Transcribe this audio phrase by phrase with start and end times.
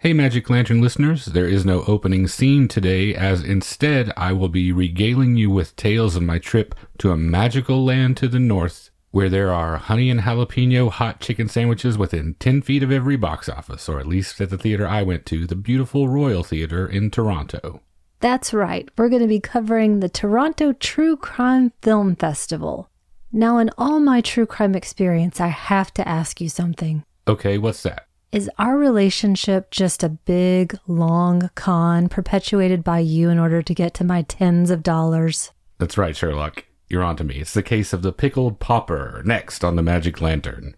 [0.00, 4.70] Hey, Magic Lantern listeners, there is no opening scene today, as instead I will be
[4.70, 9.28] regaling you with tales of my trip to a magical land to the north where
[9.28, 13.88] there are honey and jalapeno hot chicken sandwiches within 10 feet of every box office,
[13.88, 17.80] or at least at the theater I went to, the beautiful Royal Theater in Toronto.
[18.20, 22.88] That's right, we're going to be covering the Toronto True Crime Film Festival.
[23.32, 27.02] Now, in all my true crime experience, I have to ask you something.
[27.26, 28.07] Okay, what's that?
[28.30, 33.94] Is our relationship just a big, long con perpetuated by you in order to get
[33.94, 35.52] to my tens of dollars?
[35.78, 36.66] That's right, Sherlock.
[36.88, 37.36] You're on to me.
[37.36, 40.74] It's the case of the pickled pauper, next on the Magic Lantern.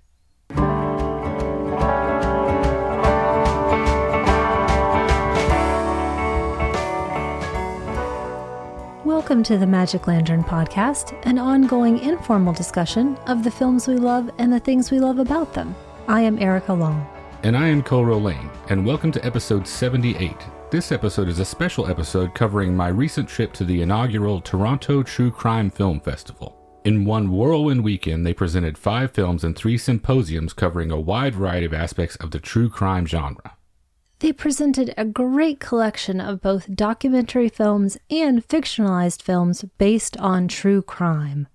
[9.05, 14.31] Welcome to the Magic Lantern Podcast, an ongoing informal discussion of the films we love
[14.39, 15.75] and the things we love about them.
[16.07, 17.05] I am Erica Long.
[17.43, 20.37] And I am Cole Lane, and welcome to episode 78.
[20.71, 25.31] This episode is a special episode covering my recent trip to the inaugural Toronto True
[25.31, 26.59] Crime Film Festival.
[26.85, 31.65] In one whirlwind weekend, they presented five films and three symposiums covering a wide variety
[31.65, 33.57] of aspects of the true crime genre.
[34.19, 40.83] They presented a great collection of both documentary films and fictionalized films based on true
[40.83, 41.49] crime.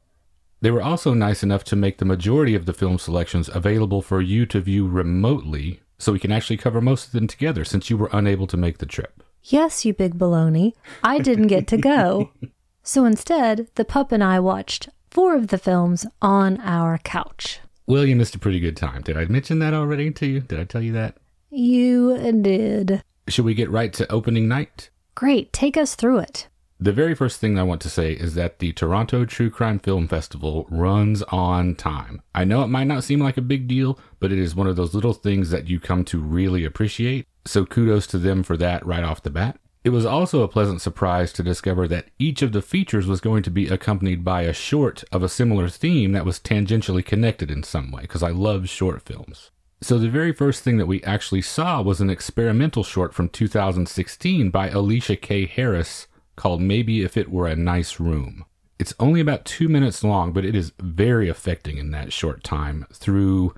[0.65, 4.19] They were also nice enough to make the majority of the film selections available for
[4.19, 7.97] you to view remotely, so we can actually cover most of them together since you
[7.97, 9.21] were unable to make the trip.
[9.43, 10.73] Yes, you big baloney.
[11.03, 12.31] I didn't get to go.
[12.81, 17.59] so instead, the pup and I watched four of the films on our couch.
[17.85, 19.03] Well, you missed a pretty good time.
[19.03, 20.39] Did I mention that already to you?
[20.39, 21.17] Did I tell you that?
[21.51, 23.03] You did.
[23.27, 24.89] Should we get right to opening night?
[25.13, 26.47] Great, take us through it.
[26.77, 30.09] The very first thing I want to say is that the Toronto True Crime Film
[30.09, 32.21] Festival runs on time.
[32.33, 34.75] I know it might not seem like a big deal, but it is one of
[34.75, 37.27] those little things that you come to really appreciate.
[37.45, 39.57] So kudos to them for that right off the bat.
[39.85, 43.43] It was also a pleasant surprise to discover that each of the features was going
[43.43, 47.63] to be accompanied by a short of a similar theme that was tangentially connected in
[47.63, 49.49] some way, because I love short films.
[49.79, 54.49] So the very first thing that we actually saw was an experimental short from 2016
[54.49, 55.45] by Alicia K.
[55.45, 58.45] Harris called Maybe If It Were a Nice Room.
[58.77, 62.85] It's only about two minutes long, but it is very affecting in that short time
[62.93, 63.53] through,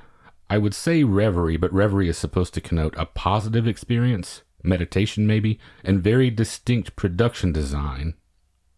[0.49, 5.59] I would say, reverie, but reverie is supposed to connote a positive experience, meditation maybe,
[5.83, 8.13] and very distinct production design.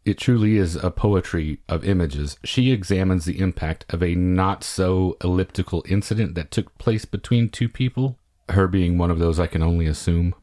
[0.06, 2.38] It truly is a poetry of images.
[2.44, 7.68] She examines the impact of a not so elliptical incident that took place between two
[7.68, 8.18] people,
[8.48, 10.34] her being one of those I can only assume.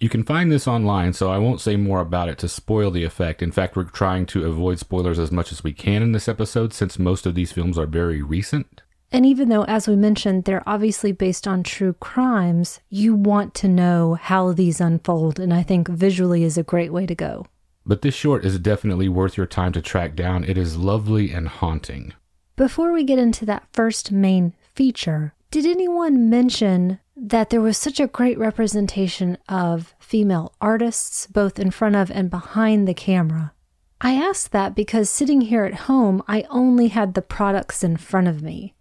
[0.00, 3.04] You can find this online, so I won't say more about it to spoil the
[3.04, 3.42] effect.
[3.42, 6.72] In fact, we're trying to avoid spoilers as much as we can in this episode
[6.72, 8.82] since most of these films are very recent.
[9.12, 13.68] And even though, as we mentioned, they're obviously based on true crimes, you want to
[13.68, 17.46] know how these unfold, and I think visually is a great way to go.
[17.86, 20.42] But this short is definitely worth your time to track down.
[20.44, 22.14] It is lovely and haunting.
[22.56, 28.00] Before we get into that first main feature, did anyone mention that there was such
[28.00, 33.52] a great representation of female artists, both in front of and behind the camera.
[34.00, 38.26] I asked that because sitting here at home, I only had the products in front
[38.26, 38.74] of me,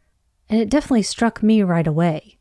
[0.50, 2.39] and it definitely struck me right away.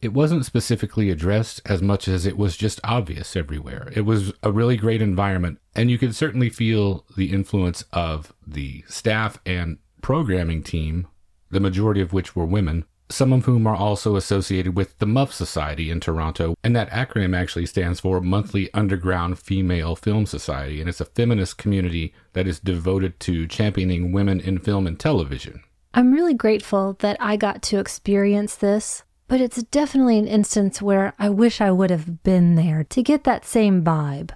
[0.00, 3.90] It wasn't specifically addressed as much as it was just obvious everywhere.
[3.96, 8.84] It was a really great environment, and you could certainly feel the influence of the
[8.86, 11.08] staff and programming team,
[11.50, 15.32] the majority of which were women, some of whom are also associated with the MUF
[15.32, 16.54] Society in Toronto.
[16.64, 21.58] And that acronym actually stands for Monthly Underground Female Film Society, and it's a feminist
[21.58, 25.62] community that is devoted to championing women in film and television.
[25.94, 31.12] I'm really grateful that I got to experience this, but it's definitely an instance where
[31.18, 34.30] I wish I would have been there to get that same vibe.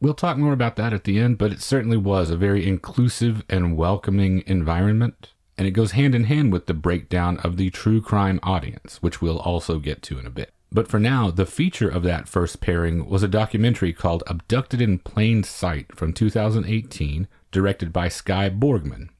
[0.00, 3.44] We'll talk more about that at the end, but it certainly was a very inclusive
[3.48, 8.00] and welcoming environment and it goes hand in hand with the breakdown of the true
[8.00, 10.54] crime audience, which we'll also get to in a bit.
[10.72, 15.00] But for now, the feature of that first pairing was a documentary called Abducted in
[15.00, 19.10] Plain Sight from 2018, directed by Skye Borgman.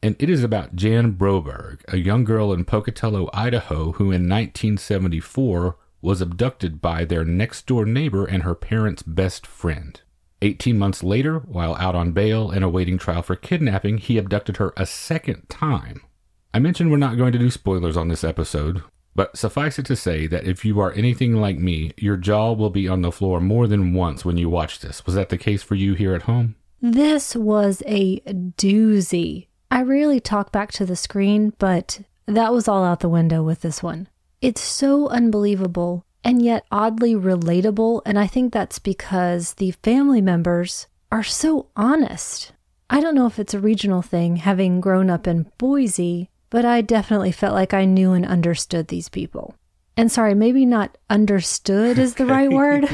[0.00, 5.76] And it is about Jan Broberg, a young girl in Pocatello, Idaho, who in 1974
[6.00, 10.00] was abducted by their next door neighbor and her parents' best friend.
[10.42, 14.72] 18 months later, while out on bail and awaiting trial for kidnapping, he abducted her
[14.76, 16.02] a second time.
[16.54, 18.82] I mentioned we're not going to do spoilers on this episode,
[19.14, 22.70] but suffice it to say that if you are anything like me, your jaw will
[22.70, 25.04] be on the floor more than once when you watch this.
[25.04, 26.54] Was that the case for you here at home?
[26.80, 29.48] This was a doozy.
[29.70, 33.62] I rarely talk back to the screen, but that was all out the window with
[33.62, 34.08] this one.
[34.40, 38.02] It's so unbelievable and yet oddly relatable.
[38.04, 42.52] And I think that's because the family members are so honest.
[42.90, 46.80] I don't know if it's a regional thing, having grown up in Boise, but I
[46.80, 49.54] definitely felt like I knew and understood these people.
[49.96, 52.88] And sorry, maybe not understood is the right word,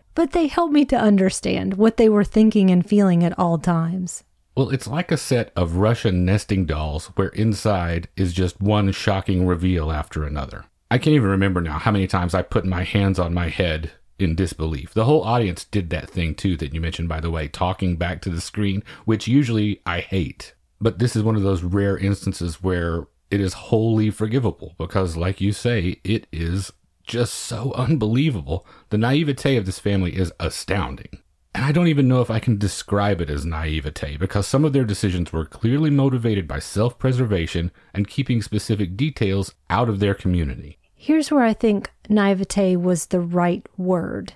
[0.14, 4.22] but they helped me to understand what they were thinking and feeling at all times.
[4.54, 9.46] Well, it's like a set of Russian nesting dolls where inside is just one shocking
[9.46, 10.66] reveal after another.
[10.92, 13.92] I can't even remember now how many times I put my hands on my head
[14.18, 14.92] in disbelief.
[14.92, 18.20] The whole audience did that thing too that you mentioned, by the way, talking back
[18.20, 20.54] to the screen, which usually I hate.
[20.82, 25.40] But this is one of those rare instances where it is wholly forgivable because, like
[25.40, 26.74] you say, it is
[27.04, 28.66] just so unbelievable.
[28.90, 31.22] The naivete of this family is astounding.
[31.54, 34.74] And I don't even know if I can describe it as naivete because some of
[34.74, 40.14] their decisions were clearly motivated by self preservation and keeping specific details out of their
[40.14, 40.78] community.
[41.04, 44.34] Here's where I think naivete was the right word.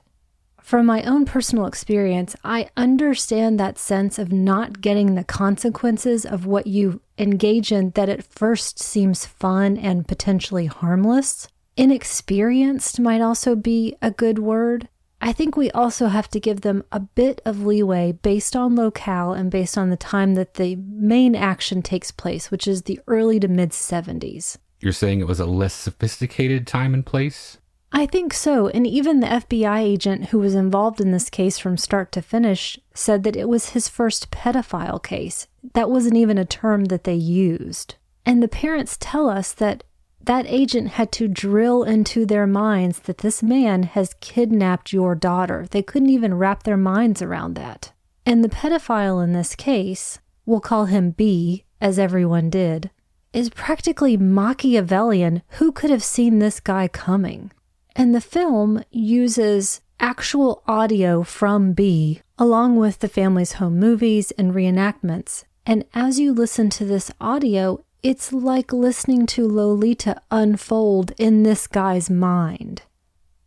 [0.61, 6.45] From my own personal experience, I understand that sense of not getting the consequences of
[6.45, 11.47] what you engage in that at first seems fun and potentially harmless.
[11.77, 14.89] Inexperienced might also be a good word.
[15.21, 19.33] I think we also have to give them a bit of leeway based on locale
[19.35, 23.39] and based on the time that the main action takes place, which is the early
[23.39, 24.59] to mid 70s.
[24.81, 27.59] You're saying it was a less sophisticated time and place?
[27.93, 28.69] I think so.
[28.69, 32.79] And even the FBI agent who was involved in this case from start to finish
[32.93, 35.47] said that it was his first pedophile case.
[35.73, 37.95] That wasn't even a term that they used.
[38.27, 39.85] And the parents tell us that
[40.21, 45.67] that agent had to drill into their minds that this man has kidnapped your daughter.
[45.71, 47.93] They couldn't even wrap their minds around that.
[48.27, 52.91] And the pedophile in this case, we'll call him B, as everyone did,
[53.37, 55.43] is practically Machiavellian.
[55.59, 57.53] Who could have seen this guy coming?
[57.95, 64.55] And the film uses actual audio from B along with the family's home movies and
[64.55, 65.45] reenactments.
[65.67, 71.67] And as you listen to this audio, it's like listening to Lolita unfold in this
[71.67, 72.83] guy's mind.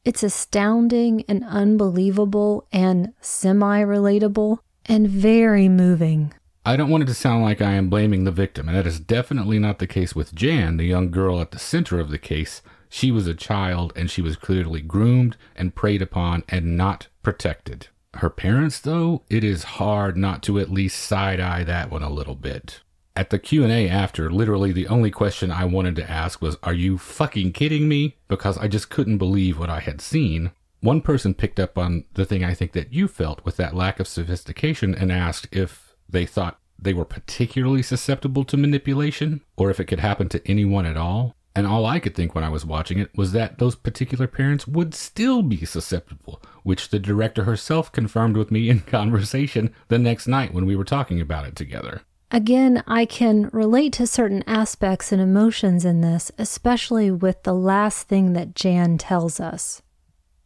[0.06, 6.34] It's astounding and unbelievable and semi relatable and very moving.
[6.66, 9.00] I don't want it to sound like I am blaming the victim, and that is
[9.00, 12.62] definitely not the case with Jan, the young girl at the center of the case.
[12.90, 17.88] She was a child and she was clearly groomed and preyed upon and not protected.
[18.16, 22.10] Her parents, though, it is hard not to at least side eye that one a
[22.10, 22.82] little bit.
[23.16, 26.98] At the Q&A after, literally the only question I wanted to ask was, "Are you
[26.98, 30.52] fucking kidding me?" because I just couldn't believe what I had seen.
[30.82, 34.00] One person picked up on the thing I think that you felt with that lack
[34.00, 39.80] of sophistication and asked if they thought they were particularly susceptible to manipulation or if
[39.80, 41.36] it could happen to anyone at all.
[41.56, 44.68] And all I could think when I was watching it was that those particular parents
[44.68, 50.28] would still be susceptible, which the director herself confirmed with me in conversation the next
[50.28, 52.02] night when we were talking about it together.
[52.32, 58.08] Again, I can relate to certain aspects and emotions in this, especially with the last
[58.08, 59.82] thing that Jan tells us.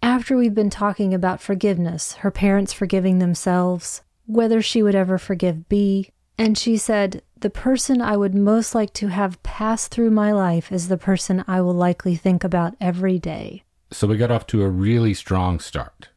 [0.01, 5.67] After we've been talking about forgiveness, her parents forgiving themselves, whether she would ever forgive
[5.69, 10.31] B, and she said, The person I would most like to have pass through my
[10.31, 13.63] life is the person I will likely think about every day.
[13.91, 16.09] So we got off to a really strong start.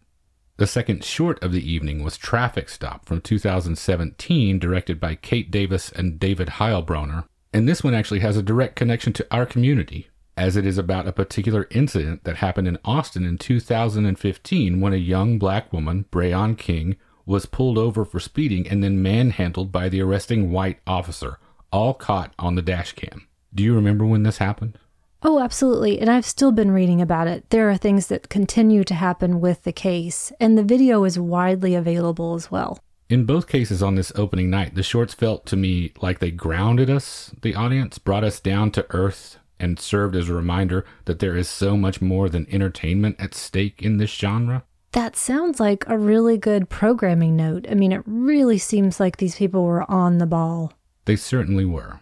[0.56, 5.92] The second short of the evening was Traffic Stop from 2017, directed by Kate Davis
[5.92, 7.24] and David Heilbroner.
[7.52, 11.06] And this one actually has a direct connection to our community, as it is about
[11.06, 16.56] a particular incident that happened in Austin in 2015 when a young black woman, Breaion
[16.56, 21.38] King, was pulled over for speeding and then manhandled by the arresting white officer,
[21.72, 23.26] all caught on the dash cam.
[23.52, 24.78] Do you remember when this happened?
[25.22, 25.98] Oh, absolutely.
[25.98, 27.50] And I've still been reading about it.
[27.50, 31.74] There are things that continue to happen with the case, and the video is widely
[31.74, 32.78] available as well.
[33.08, 36.90] In both cases on this opening night, the shorts felt to me like they grounded
[36.90, 41.36] us, the audience, brought us down to earth, and served as a reminder that there
[41.36, 44.64] is so much more than entertainment at stake in this genre.
[44.96, 47.66] That sounds like a really good programming note.
[47.70, 50.72] I mean, it really seems like these people were on the ball.
[51.04, 52.00] They certainly were.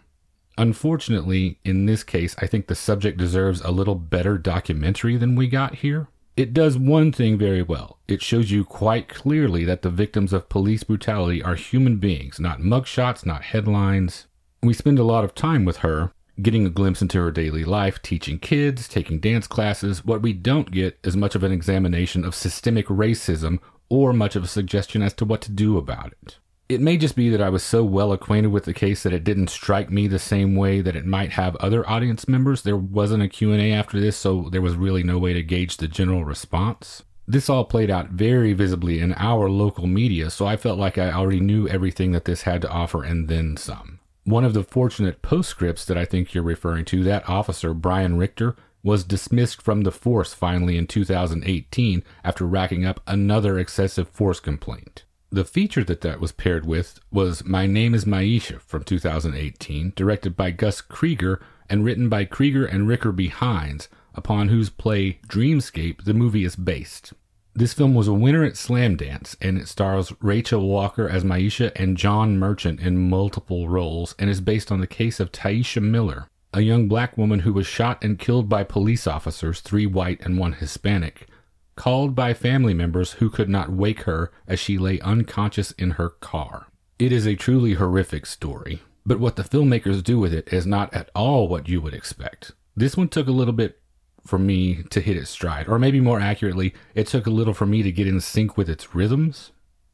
[0.57, 5.49] Unfortunately, in this case, I think the subject deserves a little better documentary than we
[5.49, 6.07] got here.
[6.37, 7.99] It does one thing very well.
[8.07, 12.61] It shows you quite clearly that the victims of police brutality are human beings, not
[12.61, 14.27] mugshots, not headlines.
[14.63, 18.01] We spend a lot of time with her, getting a glimpse into her daily life,
[18.01, 20.03] teaching kids, taking dance classes.
[20.03, 24.43] What we don't get is much of an examination of systemic racism or much of
[24.43, 26.37] a suggestion as to what to do about it.
[26.67, 29.23] It may just be that I was so well acquainted with the case that it
[29.23, 32.63] didn't strike me the same way that it might have other audience members.
[32.63, 35.87] There wasn't a Q&A after this, so there was really no way to gauge the
[35.87, 37.03] general response.
[37.27, 41.11] This all played out very visibly in our local media, so I felt like I
[41.11, 43.99] already knew everything that this had to offer and then some.
[44.25, 48.55] One of the fortunate postscripts that I think you're referring to, that officer, Bryan Richter,
[48.81, 55.03] was dismissed from the force finally in 2018 after racking up another excessive force complaint.
[55.29, 60.35] The feature that that was paired with was My Name is Myeisha from 2018, directed
[60.35, 61.39] by Gus Krieger
[61.69, 67.13] and written by Krieger and Rickerby Hinds, upon whose play Dreamscape the movie is based.
[67.57, 71.95] This film was a winner at Slamdance, and it stars Rhaechyl Walker as Myeisha and
[71.95, 76.59] John Merchant in multiple roles, and is based on the case of Tyisha Miller, a
[76.59, 80.51] young black woman who was shot and killed by police officers, three white and one
[80.51, 81.29] Hispanic,
[81.77, 86.09] called by family members who could not wake her as she lay unconscious in her
[86.09, 86.67] car.
[86.99, 90.93] It is a truly horrific story, but what the filmmakers do with it is not
[90.93, 92.51] at all what you would expect.
[92.75, 93.79] This one took a little bit
[94.25, 97.65] for me to hit its stride, or maybe more accurately, it took a little for
[97.65, 99.51] me to get in sync with its rhythms,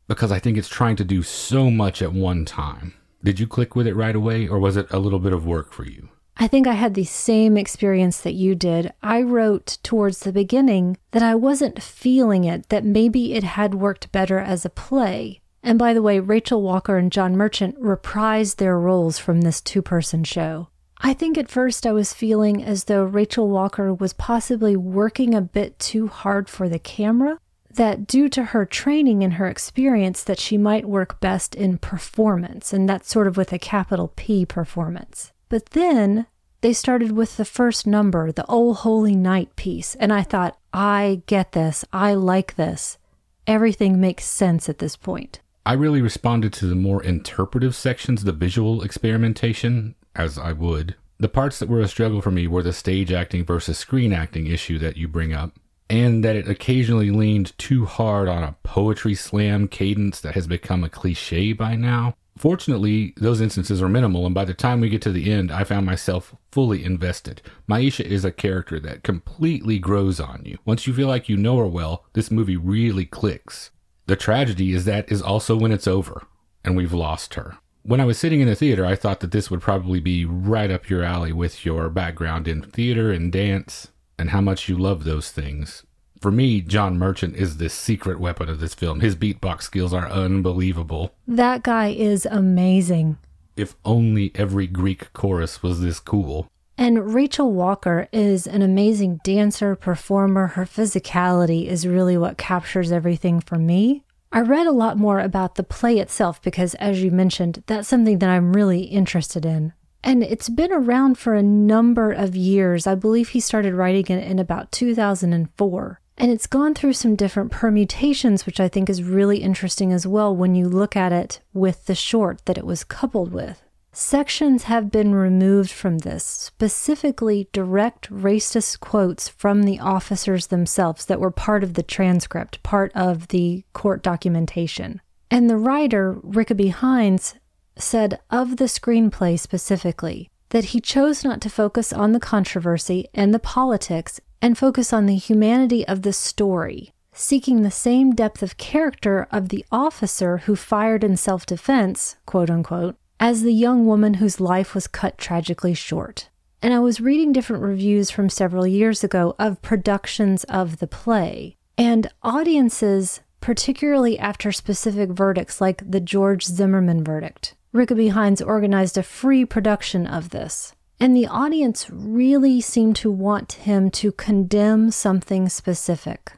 [0.08, 2.94] because I think it's trying to do so much at one time.
[3.24, 5.72] Did you click with it right away, or was it a little bit of work
[5.74, 6.10] for you?
[6.38, 8.94] I think I had the same experience that you did.
[9.04, 14.12] I wrote towards the beginning that I wasn't feeling it, that maybe it had worked
[14.12, 15.42] better as a play.
[15.62, 19.84] And by the way, Rhaechyl Walker and John Merchant reprised their roles from this two
[19.84, 20.70] person show.
[21.04, 25.42] I think at first I was feeling as though Rhaechyl Walker was possibly working a
[25.42, 27.40] bit too hard for the camera,
[27.74, 32.72] that due to her training and her experience that she might work best in performance,
[32.72, 35.32] and that's sort of with a capital P performance.
[35.50, 36.28] But then
[36.62, 41.24] they started with the first number, the Oh Holy Night piece, and I thought, I
[41.26, 41.84] get this.
[41.92, 43.00] I like this.
[43.48, 45.40] Everything makes sense at this point.
[45.66, 50.96] I really responded to the more interpretive sections, the visual experimentation, as I would.
[51.18, 54.48] The parts that were a struggle for me were the stage acting versus screen acting
[54.48, 59.14] issue that you bring up, and that it occasionally leaned too hard on a poetry
[59.14, 62.16] slam cadence that has become a cliche by now.
[62.38, 65.64] Fortunately, those instances are minimal, and by the time we get to the end, I
[65.64, 67.42] found myself fully invested.
[67.70, 70.58] Myeisha is a character that completely grows on you.
[70.66, 73.70] Once you feel like you know her well, this movie really clicks.
[74.08, 76.26] The tragedy is that is also when it's over,
[76.64, 77.58] and we've lost her.
[77.84, 80.70] When I was sitting in the theater, I thought that this would probably be right
[80.70, 83.88] up your alley with your background in theater and dance,
[84.20, 85.84] and how much you love those things.
[86.22, 89.00] For me, John Merchant is the secret weapon of this film.
[89.00, 91.16] His beatbox skills are unbelievable.
[91.28, 93.18] That guy is amazing.
[93.58, 96.48] If only every Greek chorus was this cool.
[96.78, 100.48] And Rhaechyl Walker is an amazing dancer, performer.
[100.48, 104.04] Her physicality is really what captures everything for me.
[104.34, 108.20] I read a lot more about the play itself because, as you mentioned, that's something
[108.20, 109.74] that I'm really interested in.
[110.04, 112.88] And it's been around for a number of years.
[112.88, 116.02] I believe he started writing it in about 2004.
[116.18, 120.36] And it's gone through some different permutations, which I think is really interesting as well
[120.36, 123.62] when you look at it with the short that it was coupled with.
[123.94, 131.20] Sections have been removed from this, specifically direct racist quotes from the officers themselves that
[131.20, 135.02] were part of the transcript, part of the court documentation.
[135.30, 137.36] And the writer, Rickerby Hinds,
[137.76, 143.34] said of the screenplay specifically that he chose not to focus on the controversy and
[143.34, 148.58] the politics and focus on the humanity of the story, seeking the same depth of
[148.58, 154.16] character of the officer who fired in self defense, quote unquote, as the young woman
[154.16, 156.28] whose life was cut tragically short.
[156.64, 161.56] And I was reading different reviews from several years ago of productions of the play,
[161.78, 169.04] and audiences, particularly after specific verdicts like the George Zimmerman verdict, Rickerby Hinds organized a
[169.04, 170.74] free production of this.
[171.00, 176.34] And the audience really seemed to want him to condemn something specific,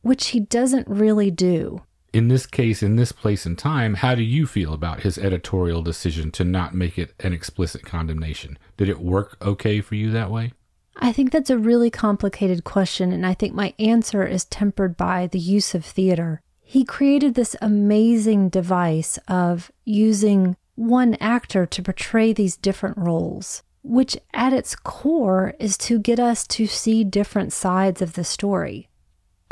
[0.00, 1.82] which he doesn't really do.
[2.14, 5.82] In this case, in this place and time, how do you feel about his editorial
[5.82, 8.56] decision to not make it an explicit condemnation?
[8.76, 10.52] Did it work okay for you that way?
[10.96, 15.26] I think that's a really complicated question, and I think my answer is tempered by
[15.26, 16.40] the use of theater.
[16.62, 24.16] He created this amazing device of using one actor to portray these different roles which
[24.32, 28.88] at its core is to get us to see different sides of the story.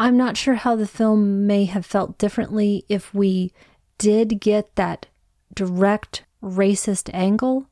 [0.02, 3.52] I'm not sure how the film may have felt differently if we
[3.98, 5.06] did get that
[5.54, 7.68] direct racist angle,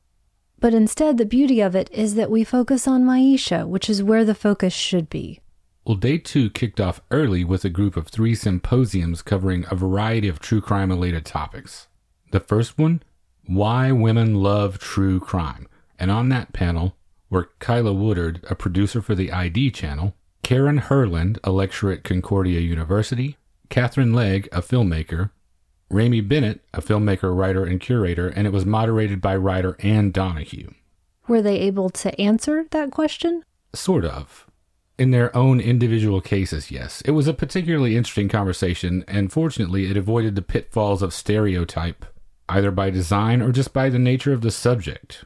[0.57, 4.23] but instead, the beauty of it is that we focus on Myeisha, which is where
[4.23, 5.41] the focus should be.
[5.83, 10.29] Well, day two kicked off early with a group of three symposiums covering a variety
[10.29, 11.89] of true crime related topics.
[12.31, 13.03] The first one,
[13.45, 15.67] Why Women Love True Crime.
[15.99, 16.95] And on that panel
[17.29, 22.59] were Kyla Woodard, a producer for the ID channel, Karen Herland, a lecturer at Concordia
[22.59, 23.37] University,
[23.69, 25.31] Catherine Legge, a filmmaker,
[25.89, 30.71] Rami Bennett, a filmmaker, writer, and curator, and it was moderated by writer Anne Donahue.
[31.27, 33.43] Were they able to answer that question?
[33.73, 34.47] Sort of.
[34.97, 37.01] In their own individual cases, yes.
[37.01, 42.05] It was a particularly interesting conversation, and fortunately, it avoided the pitfalls of stereotype,
[42.47, 45.25] either by design or just by the nature of the subject.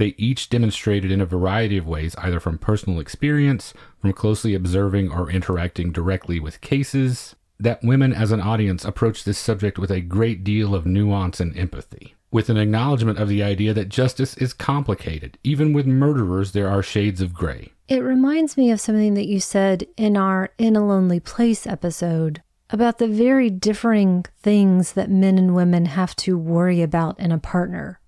[0.00, 5.12] They each demonstrated in a variety of ways, either from personal experience, from closely observing
[5.12, 10.00] or interacting directly with cases, that women as an audience approach this subject with a
[10.00, 14.54] great deal of nuance and empathy, with an acknowledgement of the idea that justice is
[14.54, 15.36] complicated.
[15.44, 17.70] Even with murderers, there are shades of gray.
[17.86, 22.40] It reminds me of something that you said in our In a Lonely Place episode
[22.70, 27.38] about the very differing things that men and women have to worry about in a
[27.38, 28.00] partner.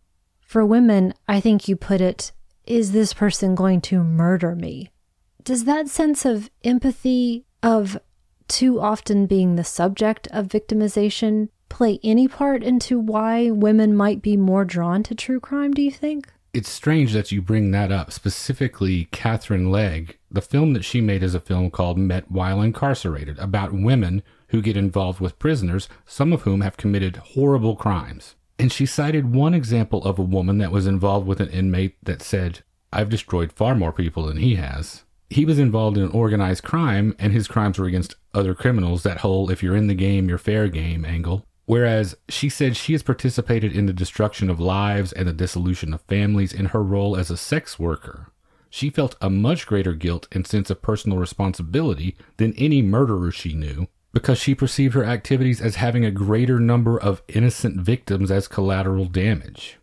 [0.53, 2.31] For women, I think you put it,
[2.67, 4.91] is this person going to murder me?
[5.43, 7.99] Does that sense of empathy, of
[8.49, 14.37] too often being the subject of victimization, play any part into why women might be
[14.37, 16.31] more drawn to true crime, do you think?
[16.53, 20.19] It's strange that you bring that up, specifically Catherine Legg.
[20.31, 24.61] The film that she made is a film called Met While Incarcerated, about women who
[24.61, 28.35] get involved with prisoners, some of whom have committed horrible crimes.
[28.63, 32.23] And she cited one example of a woman that was involved with an inmate that
[32.23, 32.61] said,
[32.93, 35.03] I've destroyed far more people than he has.
[35.29, 39.51] He was involved in organized crime, and his crimes were against other criminals, that whole
[39.51, 41.45] if you're in the game, you're fair game angle.
[41.65, 46.03] Whereas she said she has participated in the destruction of lives and the dissolution of
[46.03, 48.31] families in her role as a sex worker.
[48.71, 53.55] She felt a much greater guilt and sense of personal responsibility than any murderer she
[53.55, 58.47] knew, because she perceived her activities as having a greater number of innocent victims as
[58.49, 59.79] collateral damage.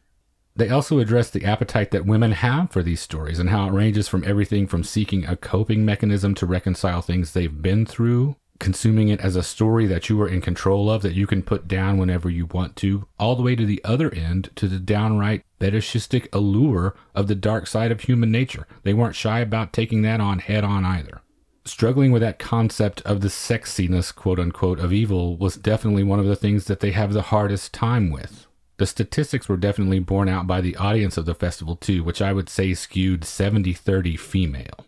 [0.56, 4.08] They also address the appetite that women have for these stories and how it ranges
[4.08, 9.22] from everything from seeking a coping mechanism to reconcile things they've been through, consuming it
[9.22, 12.30] as a story that you are in control of that you can put down whenever
[12.30, 16.94] you want to, all the way to the other end to the downright fetishistic allure
[17.16, 18.68] of the dark side of human nature.
[18.84, 21.22] They weren't shy about taking that on head on either
[21.70, 26.26] struggling with that concept of the sexiness, quote unquote, of evil was definitely one of
[26.26, 28.48] the things that they have the hardest time with.
[28.78, 32.32] The statistics were definitely borne out by the audience of the festival, too, which I
[32.32, 34.86] would say skewed 70 30 female.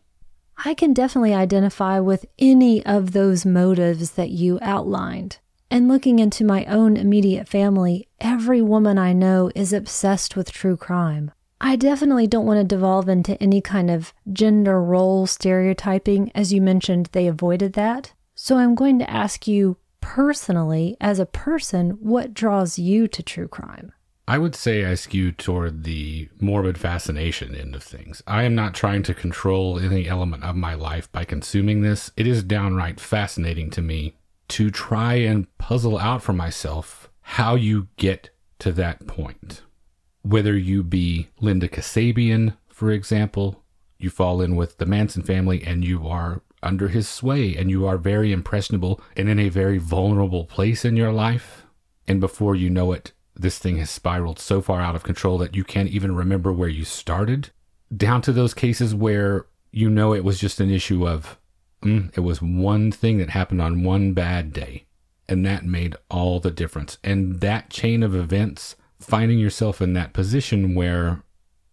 [0.64, 5.40] I can definitely identify with any of those motives that you outlined.
[5.70, 10.78] And looking into my own immediate family, every woman I know is obsessed with true
[10.78, 11.32] crime.
[11.64, 16.32] I definitely don't want to devolve into any kind of gender role stereotyping.
[16.34, 18.14] As you mentioned, they avoided that.
[18.34, 23.48] So I'm going to ask you personally, as a person, what draws you to true
[23.48, 23.94] crime?
[24.28, 28.24] I would say I skew toward the morbid fascination end of things.
[28.26, 32.12] I am not trying to control any element of my life by consuming this.
[32.18, 34.16] It is downright fascinating to me
[34.48, 39.62] to try and puzzle out for myself how you get to that point
[40.24, 43.64] whether you be Linda Kasabian, for example,
[43.98, 47.86] you fall in with the Manson family and you are under his sway and you
[47.88, 51.66] are very impressionable and in a very vulnerable place in your life.
[52.08, 55.56] And before you know it, this thing has spiraled so far out of control that
[55.56, 57.50] you can't even remember where you started.
[57.96, 61.38] Down to those cases where you know it was just an issue of,
[61.82, 64.86] mm, it was one thing that happened on one bad day.
[65.28, 66.98] And that made all the difference.
[67.04, 71.24] And that chain of events finding yourself in that position where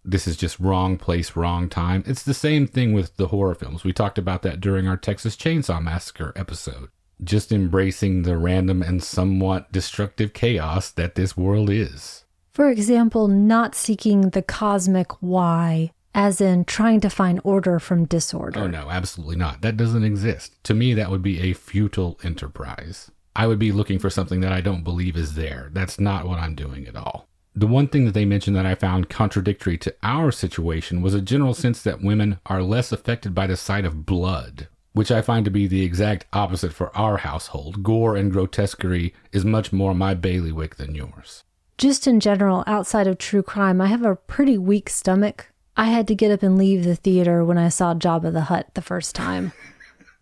[0.04, 2.02] this is just wrong place, wrong time.
[2.06, 3.84] It's the same thing with the horror films.
[3.84, 6.88] We talked about that during our Texas Chainsaw Massacre episode.
[7.22, 12.24] Just embracing the random and somewhat destructive chaos that this world is.
[12.52, 18.60] For example, not seeking the cosmic why, as in trying to find order from disorder.
[18.60, 19.62] Oh, no, absolutely not.
[19.62, 20.62] That doesn't exist.
[20.64, 23.10] To me, that would be a futile enterprise.
[23.38, 25.70] I would be looking for something that I don't believe is there.
[25.72, 27.28] That's not what I'm doing at all.
[27.54, 31.20] The one thing that they mentioned that I found contradictory to our situation was a
[31.20, 35.44] general sense that women are less affected by the sight of blood, which I find
[35.44, 37.84] to be the exact opposite for our household.
[37.84, 41.44] Gore and grotesquerie is much more my bailiwick than yours.
[41.78, 45.52] Just in general, outside of true crime, I have a pretty weak stomach.
[45.76, 48.74] I had to get up and leave the theater when I saw Jabba the Hutt
[48.74, 49.52] the first time.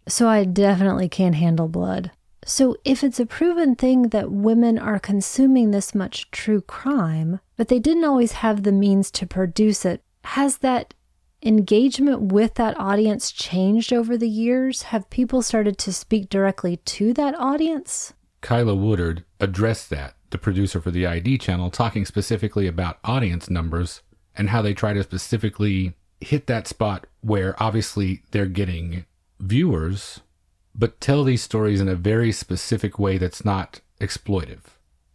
[0.08, 2.10] So I definitely can't handle blood.
[2.44, 7.68] So if it's a proven thing that women are consuming this much true crime, but
[7.68, 10.92] they didn't always have the means to produce it, has that
[11.42, 14.82] engagement with that audience changed over the years?
[14.82, 18.12] Have people started to speak directly to that audience?
[18.40, 24.02] Kyla Woodard addressed that the producer for the ID channel, talking specifically about audience numbers
[24.36, 29.04] and how they try to specifically hit that spot where obviously they're getting
[29.44, 30.20] viewers,
[30.74, 34.60] but tell these stories in a very specific way that's not exploitive.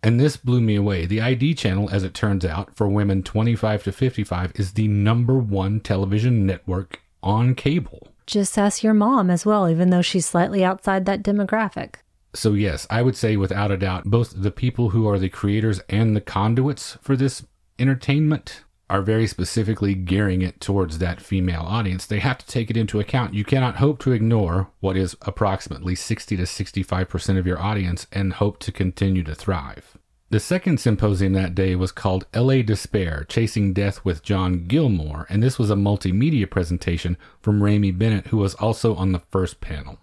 [0.02, 1.06] And this blew me away.
[1.06, 5.38] The ID channel, as it turns out, for women 25 to 55 is the number
[5.38, 8.08] one television network on cable.
[8.26, 11.96] Just ask your mom as well, even though she's slightly outside that demographic.
[12.34, 15.80] So, yes, I would say without a doubt, both the people who are the creators
[15.90, 17.44] and the conduits for this
[17.80, 22.06] entertainment are very specifically gearing it towards that female audience.
[22.06, 23.34] They have to take it into account.
[23.34, 28.34] You cannot hope to ignore what is approximately 60 to 65% of your audience and
[28.34, 29.98] hope to continue to thrive.
[30.32, 35.42] The second symposium that day was called LA Despair Chasing Death with John Gilmore, and
[35.42, 39.98] this was a multimedia presentation from Ramey Bennett, who was also on the first panel.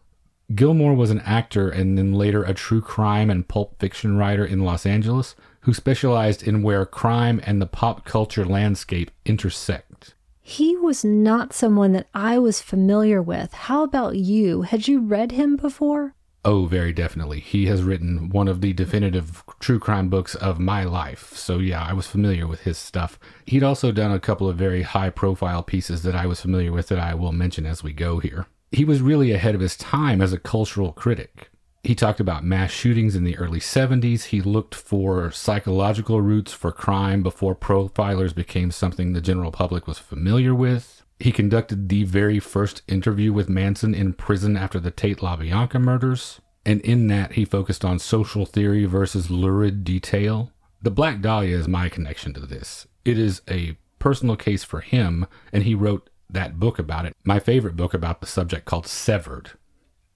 [0.55, 4.65] Gilmore was an actor and then later a true crime and pulp fiction writer in
[4.65, 5.35] Los Angeles
[5.67, 10.15] who specialized in where crime and the pop culture landscape intersect.
[10.41, 13.53] He was not someone that I was familiar with.
[13.53, 14.63] How about you?
[14.63, 16.15] Had you read him before?
[16.45, 17.41] Oh, very definitely.
[17.41, 21.33] He has written one of the definitive true crime books of my life.
[21.33, 23.19] So, yeah, I was familiar with his stuff.
[23.45, 26.87] He'd also done a couple of very high profile pieces that I was familiar with
[26.91, 28.47] that I will mention as we go here.
[28.71, 31.51] He was really ahead of his time as a cultural critic.
[31.87, 34.25] He talked about mass shootings in the early 70s.
[34.25, 39.97] He looked for psychological roots for crime before profilers became something the general public was
[39.97, 41.05] familiar with.
[41.21, 46.41] He conducted the very first interview with Manson in prison after the Tate LaBianca murders.
[46.65, 50.51] And in that, he focused on social theory versus lurid detail.
[50.83, 52.89] The Black Dahlia is my connection to this.
[53.05, 57.15] It is a personal case for him, and he wrote that book about it.
[57.23, 59.53] My favorite book about the subject called Severed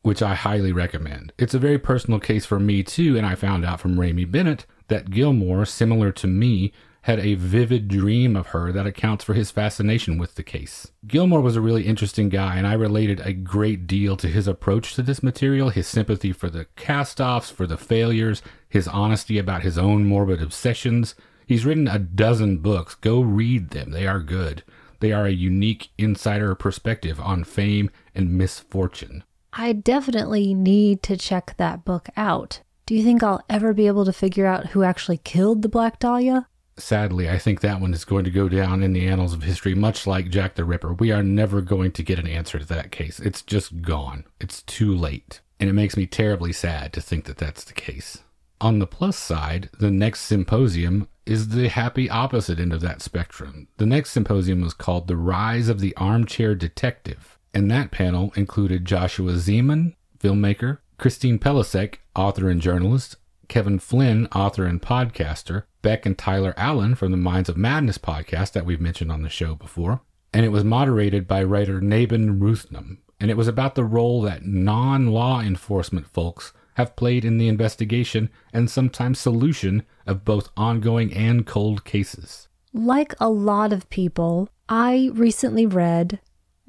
[0.03, 1.33] which I highly recommend.
[1.39, 4.67] It's a very personal case for me too, and I found out from Ramey Bennett
[4.89, 9.51] that Gilmore, similar to me, had a vivid dream of her that accounts for his
[9.51, 10.91] fascination with the case.
[11.07, 14.95] Gilmore was a really interesting guy, and I related a great deal to his approach
[14.95, 19.63] to this material, his sympathy for the cast offs, for the failures, his honesty about
[19.63, 21.15] his own morbid obsessions.
[21.47, 22.95] He's written a dozen books.
[22.95, 24.63] Go read them, they are good.
[25.01, 29.25] They are a unique insider perspective on fame and misfortune.
[29.53, 32.61] I definitely need to check that book out.
[32.87, 35.99] Do you think I'll ever be able to figure out who actually killed the Black
[35.99, 36.49] Dahlia?
[36.77, 39.75] Sadly, I think that one is going to go down in the annals of history,
[39.75, 40.95] much like Jack the Ripper.
[40.95, 43.21] We are never going to get an answer to that case.
[43.21, 44.25] It's just gone.
[44.41, 45.41] It's too late.
[45.59, 48.23] And it makes me terribly sad to think that that's the case.
[48.61, 53.69] On the plus side, the next symposium is the happy opposite end of that spectrum.
[53.77, 57.39] The next symposium was called The Rise of the Armchair Detective.
[57.53, 63.17] And that panel included Joshua Zeman, filmmaker, Christine Pelisek, author and journalist,
[63.49, 68.53] Kevin Flynn, author and podcaster, Beck and Tyler Allen from the Minds of Madness podcast
[68.53, 70.03] that we've mentioned on the show before.
[70.33, 72.99] And it was moderated by writer Naben Ruthnum.
[73.19, 77.49] And it was about the role that non law enforcement folks have played in the
[77.49, 82.49] investigation and sometimes solution of both ongoing and cold cases.
[82.73, 86.21] Like a lot of people, I recently read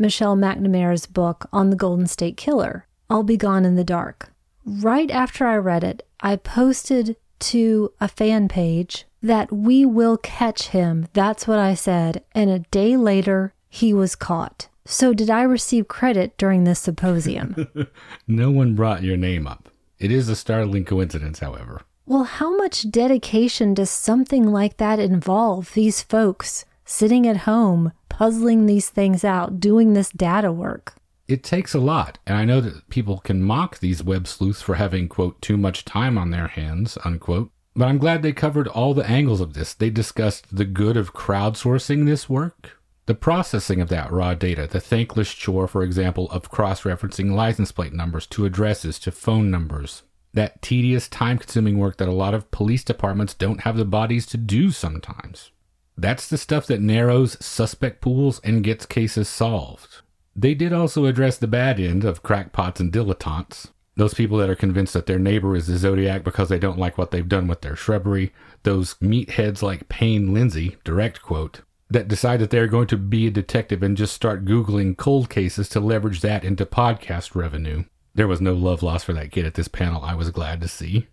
[0.01, 4.33] Michelle McNamara's book on the Golden State Killer, I'll Be Gone in the Dark.
[4.65, 10.69] Right after I read it, I posted to a fan page that we will catch
[10.69, 11.07] him.
[11.13, 12.23] That's what I said.
[12.33, 14.67] And a day later, he was caught.
[14.85, 17.67] So, did I receive credit during this symposium?
[18.27, 19.69] no one brought your name up.
[19.99, 21.83] It is a startling coincidence, however.
[22.07, 25.73] Well, how much dedication does something like that involve?
[25.75, 30.95] These folks sitting at home, puzzling these things out, doing this data work.
[31.27, 34.75] It takes a lot, and I know that people can mock these web sleuths for
[34.75, 37.51] having, quote, too much time on their hands, unquote.
[37.73, 39.73] But I'm glad they covered all the angles of this.
[39.73, 44.81] They discussed the good of crowdsourcing this work, the processing of that raw data, the
[44.81, 50.03] thankless chore, for example, of cross referencing license plate numbers to addresses to phone numbers,
[50.33, 54.25] that tedious, time consuming work that a lot of police departments don't have the bodies
[54.25, 55.51] to do sometimes.
[55.97, 60.01] That's the stuff that narrows suspect pools and gets cases solved.
[60.35, 63.69] They did also address the bad end of crackpots and dilettantes.
[63.97, 66.97] Those people that are convinced that their neighbor is the Zodiac because they don't like
[66.97, 68.33] what they've done with their shrubbery.
[68.63, 73.31] Those meatheads like Payne Lindsey, direct quote, that decide that they're going to be a
[73.31, 77.83] detective and just start Googling cold cases to leverage that into podcast revenue.
[78.15, 80.67] There was no love lost for that kid at this panel, I was glad to
[80.69, 81.07] see.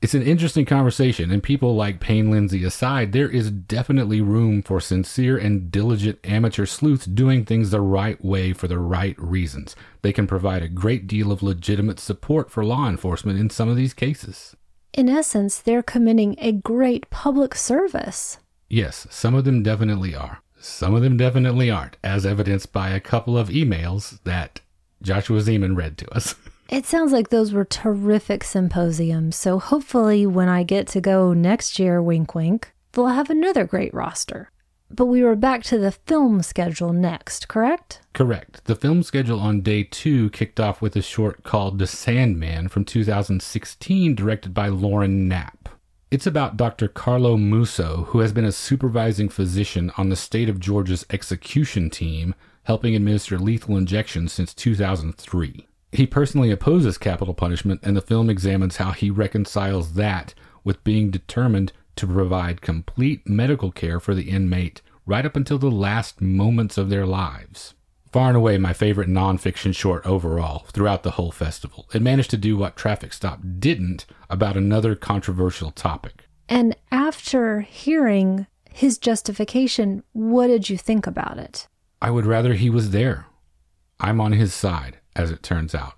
[0.00, 4.80] It's an interesting conversation, and people like Payne Lindsey aside, there is definitely room for
[4.80, 9.74] sincere and diligent amateur sleuths doing things the right way for the right reasons.
[10.02, 13.74] They can provide a great deal of legitimate support for law enforcement in some of
[13.74, 14.54] these cases.
[14.92, 18.38] In essence, they're committing a great public service.
[18.68, 20.42] Yes, some of them definitely are.
[20.60, 24.60] Some of them definitely aren't, as evidenced by a couple of emails that
[25.02, 26.36] Joshua Zeman read to us.
[26.68, 31.78] It sounds like those were terrific symposiums, so hopefully when I get to go next
[31.78, 34.50] year, wink wink, they'll have another great roster.
[34.90, 38.02] But we were back to the film schedule next, correct?
[38.12, 38.64] Correct.
[38.64, 42.84] The film schedule on day two kicked off with a short called The Sandman from
[42.84, 45.70] 2016, directed by Lauren Knapp.
[46.10, 46.88] It's about Dr.
[46.88, 52.34] Carlo Musso, who has been a supervising physician on the state of Georgia's execution team,
[52.64, 55.67] helping administer lethal injections since 2003.
[55.92, 61.10] He personally opposes capital punishment, and the film examines how he reconciles that with being
[61.10, 66.76] determined to provide complete medical care for the inmate right up until the last moments
[66.76, 67.74] of their lives.
[68.12, 71.88] Far and away my favorite nonfiction short overall throughout the whole festival.
[71.92, 76.24] It managed to do what Traffic Stop didn't about another controversial topic.
[76.48, 81.66] And after hearing his justification, what did you think about it?
[82.00, 83.26] I would rather he was there.
[84.00, 85.94] I'm on his side as it turns out.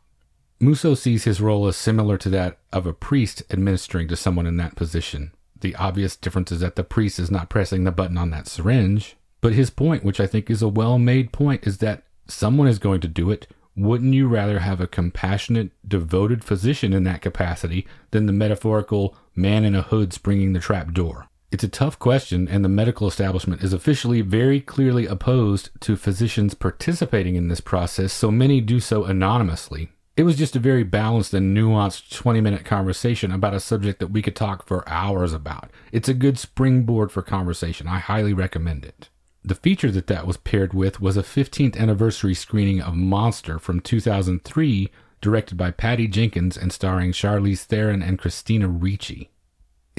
[0.59, 4.57] Musso sees his role as similar to that of a priest administering to someone in
[4.59, 5.33] that position.
[5.61, 9.17] The obvious difference is that the priest is not pressing the button on that syringe.
[9.41, 12.79] But his point, which I think is a well made point, is that someone is
[12.79, 13.47] going to do it.
[13.75, 19.65] Wouldn't you rather have a compassionate, devoted physician in that capacity than the metaphorical man
[19.65, 21.30] in a hood springing the trap door?
[21.53, 26.55] It's a tough question, and the medical establishment is officially very clearly opposed to physicians
[26.55, 29.91] participating in this process, so many do so anonymously.
[30.17, 34.13] It was just a very balanced and nuanced 20 minute conversation about a subject that
[34.13, 35.71] we could talk for hours about.
[35.91, 37.89] It's a good springboard for conversation.
[37.89, 39.09] I highly recommend it.
[39.43, 43.81] The feature that that was paired with was a 15th anniversary screening of Monster from
[43.81, 49.30] 2003, directed by Patty Jenkins and starring Charlize Theron and Christina Ricci.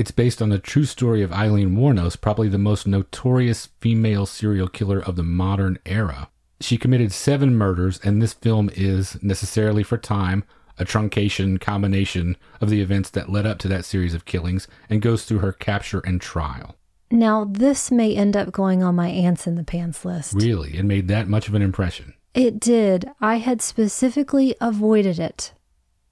[0.02, 4.68] It's based on the true story of Aileen Wuornos, probably the most notorious female serial
[4.68, 6.32] killer of the modern era.
[6.60, 10.44] She committed seven murders, and this film is, necessarily for time,
[10.80, 15.04] a truncation combination of the events that led up to that series of killings and
[15.04, 16.76] goes through her capture and trial.
[17.12, 20.34] Now, this may end up going on my ants in the pants list.
[20.34, 20.80] Really?
[20.80, 22.16] It made that much of an impression?
[22.34, 23.08] It did.
[23.22, 25.54] I had specifically avoided it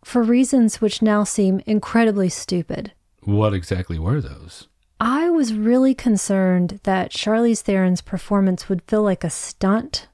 [0.04, 2.94] for reasons which now seem incredibly stupid.
[3.22, 4.68] What exactly were those?
[5.00, 10.08] I was really concerned that Charlize Theron's performance would feel like a stunt,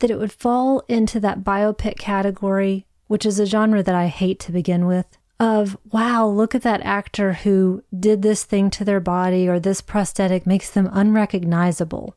[0.00, 4.40] that it would fall into that biopic category, which is a genre that I hate
[4.40, 5.06] to begin with,
[5.38, 9.80] of wow, look at that actor who did this thing to their body or this
[9.80, 12.16] prosthetic makes them unrecognizable.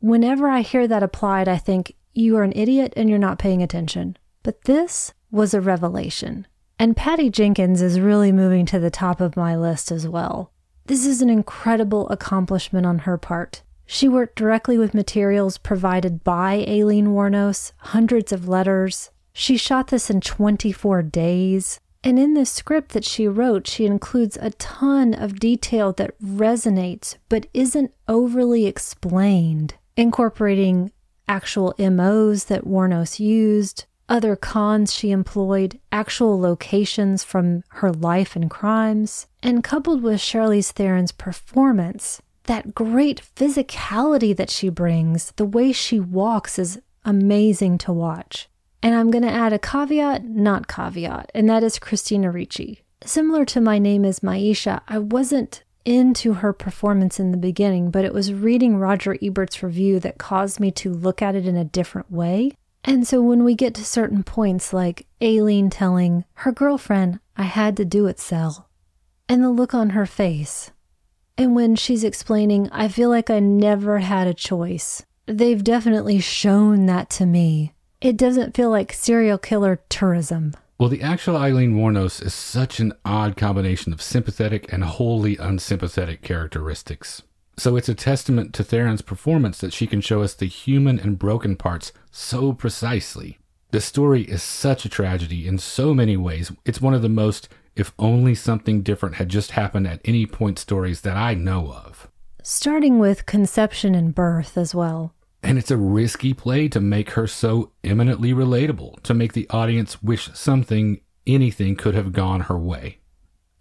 [0.00, 3.62] Whenever I hear that applied, I think you are an idiot and you're not paying
[3.62, 4.16] attention.
[4.42, 6.46] But this was a revelation.
[6.78, 10.52] And Patty Jenkins is really moving to the top of my list as well.
[10.84, 13.62] This is an incredible accomplishment on her part.
[13.86, 19.10] She worked directly with materials provided by Aileen Wuornos, hundreds of letters.
[19.32, 21.80] She shot this in 24 days.
[22.04, 27.16] And in the script that she wrote, she includes a ton of detail that resonates
[27.28, 30.92] but isn't overly explained, incorporating
[31.26, 38.50] actual MOs that Wuornos used, other cons she employed, actual locations from her life and
[38.50, 45.72] crimes, and coupled with Charlize Theron's performance, that great physicality that she brings, the way
[45.72, 48.48] she walks is amazing to watch.
[48.82, 52.82] And I'm going to add a caveat, not caveat, and that is Christina Ricci.
[53.04, 58.04] Similar to My Name is Myeisha, I wasn't into her performance in the beginning, but
[58.04, 61.64] it was reading Roger Ebert's review that caused me to look at it in a
[61.64, 62.52] different way.
[62.86, 67.76] And so when we get to certain points, like Aileen telling her girlfriend, I had
[67.78, 68.68] to do it, Cell,
[69.28, 70.70] and the look on her face,
[71.36, 75.04] and when she's explaining, I feel like I never had a choice.
[75.26, 77.74] They've definitely shown that to me.
[78.00, 80.54] It doesn't feel like serial killer tourism.
[80.78, 86.22] Well, the actual Aileen Wuornos is such an odd combination of sympathetic and wholly unsympathetic
[86.22, 87.22] characteristics.
[87.58, 91.18] So it's a testament to Theron's performance that she can show us the human and
[91.18, 93.38] broken parts so precisely.
[93.70, 96.52] The story is such a tragedy in so many ways.
[96.66, 100.58] It's one of the most, if only something different had just happened at any point
[100.58, 102.08] stories that I know of.
[102.42, 105.14] Starting with conception and birth as well.
[105.42, 110.02] And it's a risky play to make her so eminently relatable, to make the audience
[110.02, 112.98] wish something, anything could have gone her way.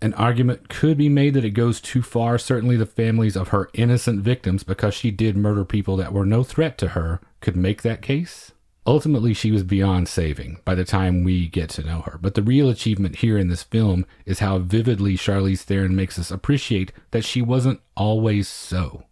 [0.06, 2.38] An argument could be made that it goes too far.
[2.38, 6.44] Certainly, the families of her innocent victims, because she did murder people that were no
[6.44, 8.52] threat to her, could make that case.
[8.86, 12.20] Ultimately, she was beyond saving by the time we get to know her.
[12.22, 16.30] But the real achievement here in this film is how vividly Charlize Theron makes us
[16.30, 19.06] appreciate that she wasn't always so.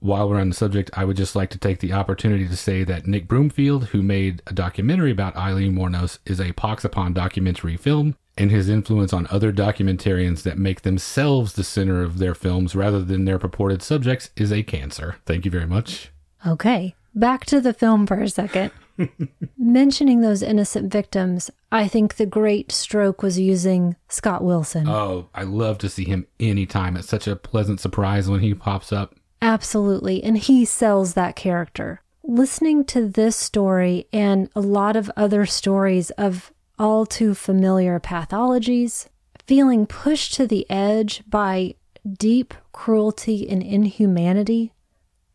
[0.00, 2.84] While we're on the subject, I would just like to take the opportunity to say
[2.84, 7.76] that Nick Broomfield, who made a documentary about Aileen Wuornos, is a pox upon documentary
[7.76, 12.74] film, and his influence on other documentarians that make themselves the center of their films
[12.74, 15.16] rather than their purported subjects is a cancer.
[15.26, 16.10] Thank you very much.
[16.46, 18.70] Okay, back to the film for a second.
[19.58, 24.88] Mentioning those innocent victims, I think the great stroke was using Scott Wilson.
[24.88, 26.96] Oh, I love to see him anytime.
[26.96, 29.16] It's such a pleasant surprise when he pops up.
[29.42, 30.22] Absolutely.
[30.22, 32.02] And he sells that character.
[32.22, 39.08] Listening to this story and a lot of other stories of all too familiar pathologies,
[39.46, 41.74] feeling pushed to the edge by
[42.18, 44.72] deep cruelty and inhumanity,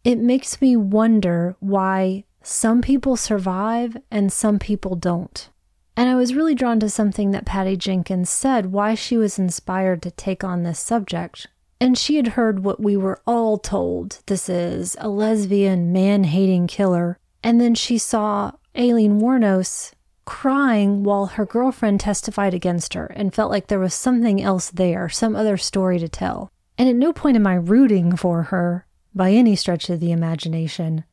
[0.04, 5.50] it makes me wonder why some people survive and some people don't.
[5.96, 10.02] And I was really drawn to something that Patty Jenkins said, why she was inspired
[10.02, 11.48] to take on this subject.
[11.80, 16.68] And she had heard what we were all told this is a lesbian, man hating
[16.68, 17.20] killer.
[17.44, 19.93] And then she saw Aileen Wuornos
[20.26, 25.10] crying while her girlfriend testified against her and felt like there was something else there,
[25.10, 26.52] some other story to tell.
[26.78, 31.04] And at no point am I rooting for her by any stretch of the imagination.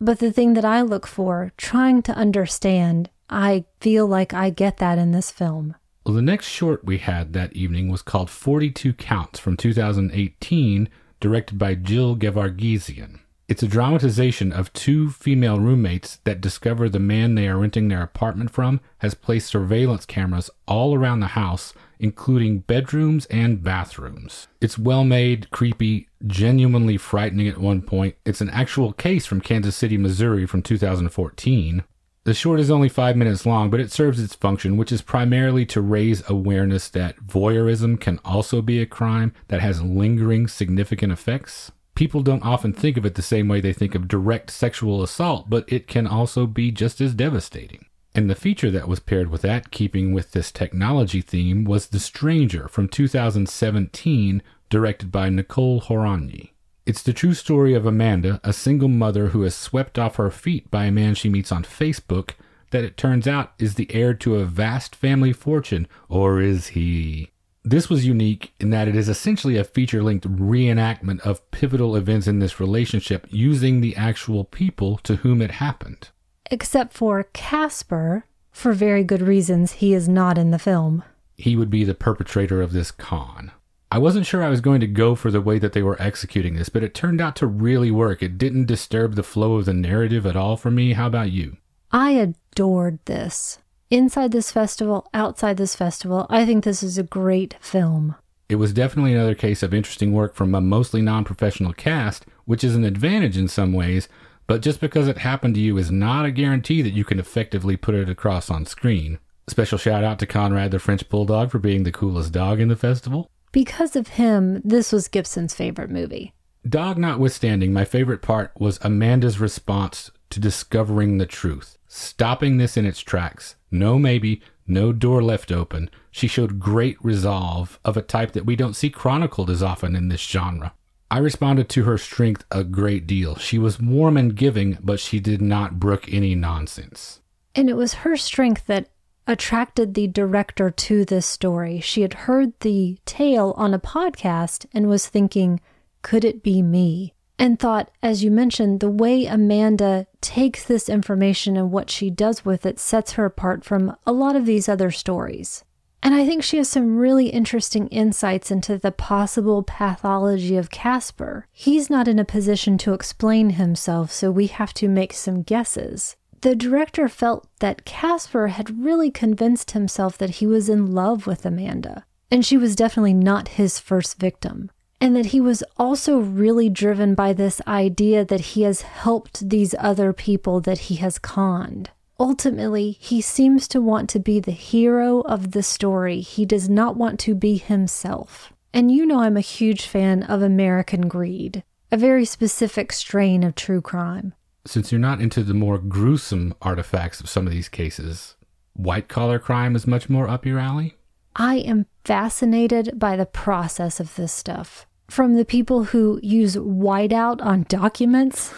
[0.00, 4.78] But the thing that I look for, trying to understand, I feel like I get
[4.78, 5.74] that in this film.
[6.04, 10.88] Well, the next short we had that evening was called 42 Counts from 2018,
[11.20, 13.20] directed by Jill Gevargizian.
[13.50, 18.00] It's a dramatization of two female roommates that discover the man they are renting their
[18.00, 24.46] apartment from has placed surveillance cameras all around the house, including bedrooms and bathrooms.
[24.60, 28.14] It's well made, creepy, genuinely frightening at one point.
[28.24, 31.82] It's an actual case from Kansas City, Missouri from 2014.
[32.22, 35.66] The short is only five minutes long, but it serves its function, which is primarily
[35.66, 41.72] to raise awareness that voyeurism can also be a crime that has lingering significant effects.
[41.94, 45.50] People don't often think of it the same way they think of direct sexual assault,
[45.50, 47.84] but it can also be just as devastating.
[48.14, 52.00] And the feature that was paired with that, keeping with this technology theme, was The
[52.00, 56.50] Stranger from 2017, directed by Nicole Horanyi.
[56.86, 60.70] It's the true story of Amanda, a single mother who is swept off her feet
[60.70, 62.32] by a man she meets on Facebook
[62.70, 67.30] that it turns out is the heir to a vast family fortune, or is he?
[67.62, 72.26] This was unique in that it is essentially a feature length reenactment of pivotal events
[72.26, 76.08] in this relationship using the actual people to whom it happened.
[76.50, 81.04] Except for Casper, for very good reasons, he is not in the film.
[81.36, 83.52] He would be the perpetrator of this con.
[83.92, 86.54] I wasn't sure I was going to go for the way that they were executing
[86.54, 88.22] this, but it turned out to really work.
[88.22, 90.92] It didn't disturb the flow of the narrative at all for me.
[90.92, 91.56] How about you?
[91.92, 93.58] I adored this.
[93.92, 98.14] Inside this festival, outside this festival, I think this is a great film.
[98.48, 102.62] It was definitely another case of interesting work from a mostly non professional cast, which
[102.62, 104.08] is an advantage in some ways,
[104.46, 107.76] but just because it happened to you is not a guarantee that you can effectively
[107.76, 109.18] put it across on screen.
[109.48, 112.76] Special shout out to Conrad the French Bulldog for being the coolest dog in the
[112.76, 113.28] festival.
[113.50, 116.32] Because of him, this was Gibson's favorite movie.
[116.68, 122.86] Dog notwithstanding, my favorite part was Amanda's response to discovering the truth, stopping this in
[122.86, 123.56] its tracks.
[123.70, 125.90] No maybe, no door left open.
[126.10, 130.08] She showed great resolve of a type that we don't see chronicled as often in
[130.08, 130.72] this genre.
[131.10, 133.34] I responded to her strength a great deal.
[133.36, 137.20] She was warm and giving, but she did not brook any nonsense.
[137.54, 138.90] And it was her strength that
[139.26, 141.80] attracted the director to this story.
[141.80, 145.60] She had heard the tale on a podcast and was thinking,
[146.02, 147.14] could it be me?
[147.40, 152.44] And thought, as you mentioned, the way Amanda takes this information and what she does
[152.44, 155.64] with it sets her apart from a lot of these other stories.
[156.02, 161.48] And I think she has some really interesting insights into the possible pathology of Casper.
[161.50, 166.16] He's not in a position to explain himself, so we have to make some guesses
[166.40, 171.44] the director felt that Casper had really convinced himself that he was in love with
[171.44, 174.70] Amanda, and she was definitely not his first victim.
[175.00, 179.74] And that he was also really driven by this idea that he has helped these
[179.78, 181.90] other people that he has conned.
[182.18, 186.20] Ultimately, he seems to want to be the hero of the story.
[186.20, 188.52] He does not want to be himself.
[188.74, 193.54] And you know, I'm a huge fan of American Greed, a very specific strain of
[193.54, 194.34] true crime
[194.66, 198.36] since you're not into the more gruesome artifacts of some of these cases,
[198.74, 200.96] white collar crime is much more up your alley?
[201.36, 204.86] I am fascinated by the process of this stuff.
[205.10, 208.54] From the people who use whiteout on documents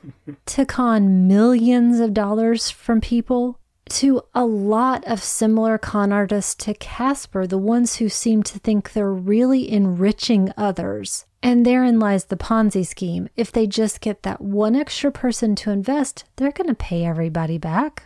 [0.46, 6.74] to con millions of dollars from people to a lot of similar con artists to
[6.74, 11.26] Casper, the ones who seem to think they're really enriching others.
[11.42, 13.28] And therein lies the Ponzi scheme.
[13.36, 17.58] If they just get that one extra person to invest, they're going to pay everybody
[17.58, 18.04] back.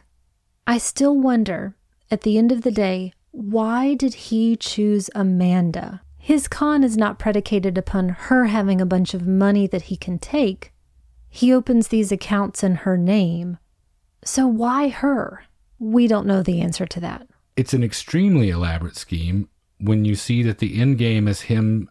[0.67, 1.77] I still wonder,
[2.11, 6.03] at the end of the day, why did he choose Amanda?
[6.29, 10.19] His con is not predicated upon her having a bunch of money that he can
[10.19, 10.75] take.
[11.31, 13.57] He opens these accounts in her name.
[14.23, 15.45] So why her?
[15.79, 17.27] We don't know the answer to that.
[17.57, 19.49] It's an extremely elaborate scheme
[19.79, 21.89] when you see that the end game is him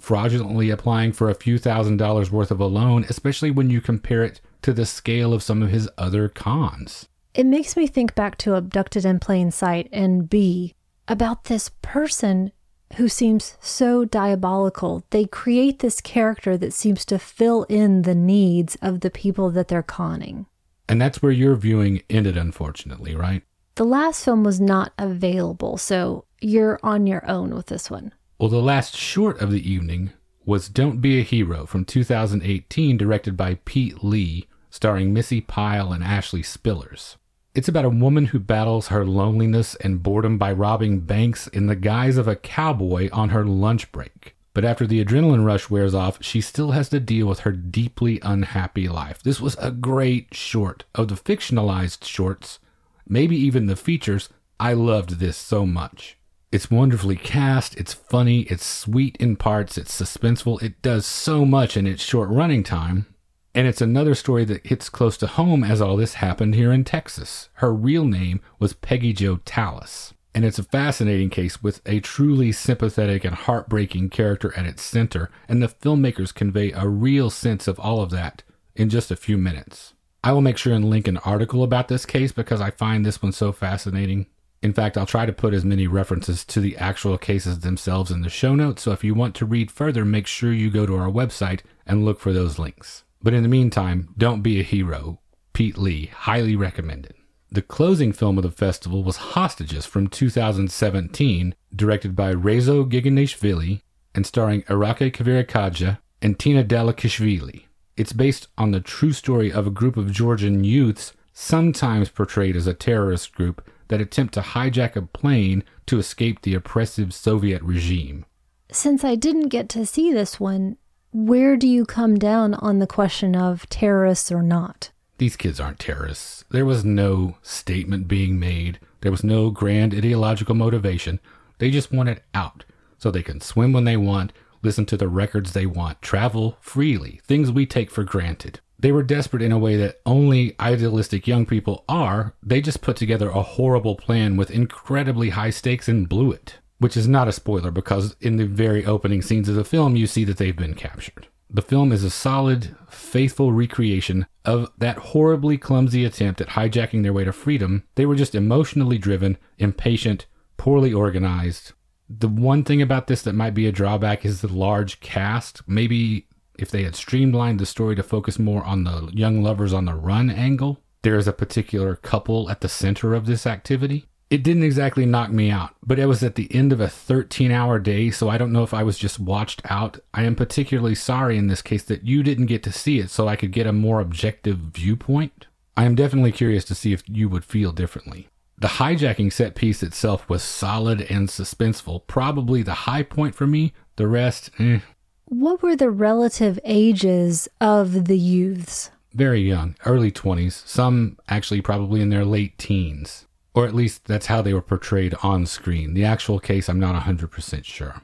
[0.00, 4.22] fraudulently applying for a few thousand dollars worth of a loan, especially when you compare
[4.22, 7.08] it to the scale of some of his other cons.
[7.34, 10.76] It makes me think back to Abducted in Plain Sight and B
[11.08, 12.52] about this person
[12.96, 15.04] who seems so diabolical.
[15.10, 19.68] They create this character that seems to fill in the needs of the people that
[19.68, 20.46] they're conning.
[20.88, 23.42] And that's where your viewing ended, unfortunately, right?
[23.76, 28.12] The last film was not available, so you're on your own with this one.
[28.38, 30.12] Well, the last short of the evening
[30.44, 36.04] was Don't Be a Hero from 2018, directed by Pete Lee, starring Missy Pyle and
[36.04, 37.16] Ashley Spillers.
[37.54, 41.76] It's about a woman who battles her loneliness and boredom by robbing banks in the
[41.76, 44.34] guise of a cowboy on her lunch break.
[44.54, 48.18] But after the adrenaline rush wears off, she still has to deal with her deeply
[48.22, 49.22] unhappy life.
[49.22, 50.84] This was a great short.
[50.96, 52.58] Of the fictionalized shorts,
[53.06, 54.28] maybe even the features,
[54.58, 56.18] I loved this so much.
[56.50, 61.76] It's wonderfully cast, it's funny, it's sweet in parts, it's suspenseful, it does so much
[61.76, 63.06] in its short running time.
[63.54, 66.82] And it's another story that hits close to home as all this happened here in
[66.82, 67.50] Texas.
[67.54, 70.12] Her real name was Peggy Jo Tallas.
[70.34, 75.30] And it's a fascinating case with a truly sympathetic and heartbreaking character at its center,
[75.48, 78.42] and the filmmakers convey a real sense of all of that
[78.74, 79.94] in just a few minutes.
[80.24, 83.22] I will make sure and link an article about this case because I find this
[83.22, 84.26] one so fascinating.
[84.62, 88.22] In fact, I'll try to put as many references to the actual cases themselves in
[88.22, 90.96] the show notes, so if you want to read further, make sure you go to
[90.96, 93.03] our website and look for those links.
[93.24, 95.18] But in the meantime, don't be a hero.
[95.54, 97.14] Pete Lee, highly recommended.
[97.50, 103.80] The closing film of the festival was Hostages from 2017, directed by Rezo Gigineishvili
[104.14, 107.62] and starring Irakli Kvirikadze and Tina Dalakishvili.
[107.96, 112.66] It's based on the true story of a group of Georgian youths, sometimes portrayed as
[112.66, 118.26] a terrorist group, that attempt to hijack a plane to escape the oppressive Soviet regime.
[118.70, 120.76] Since I didn't get to see this one,
[121.14, 124.90] where do you come down on the question of terrorists or not?
[125.18, 126.44] These kids aren't terrorists.
[126.50, 128.80] There was no statement being made.
[129.00, 131.20] There was no grand ideological motivation.
[131.58, 132.64] They just wanted out
[132.98, 137.20] so they can swim when they want, listen to the records they want, travel freely,
[137.22, 138.58] things we take for granted.
[138.80, 142.34] They were desperate in a way that only idealistic young people are.
[142.42, 146.58] They just put together a horrible plan with incredibly high stakes and blew it.
[146.78, 150.06] Which is not a spoiler because in the very opening scenes of the film, you
[150.06, 151.28] see that they've been captured.
[151.48, 157.12] The film is a solid, faithful recreation of that horribly clumsy attempt at hijacking their
[157.12, 157.84] way to freedom.
[157.94, 161.72] They were just emotionally driven, impatient, poorly organized.
[162.08, 165.62] The one thing about this that might be a drawback is the large cast.
[165.68, 166.26] Maybe
[166.58, 169.94] if they had streamlined the story to focus more on the young lovers on the
[169.94, 174.06] run angle, there is a particular couple at the center of this activity.
[174.34, 177.52] It didn't exactly knock me out, but it was at the end of a 13
[177.52, 180.00] hour day, so I don't know if I was just watched out.
[180.12, 183.28] I am particularly sorry in this case that you didn't get to see it so
[183.28, 185.46] I could get a more objective viewpoint.
[185.76, 188.26] I am definitely curious to see if you would feel differently.
[188.58, 193.72] The hijacking set piece itself was solid and suspenseful, probably the high point for me.
[193.94, 194.80] The rest, eh.
[195.26, 198.90] What were the relative ages of the youths?
[199.12, 203.26] Very young, early 20s, some actually probably in their late teens.
[203.54, 205.94] Or at least that's how they were portrayed on screen.
[205.94, 208.02] The actual case, I'm not 100% sure.